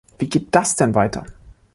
[0.17, 1.27] Wie geht das denn weiter?